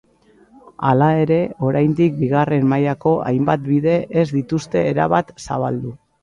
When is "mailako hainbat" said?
2.71-3.65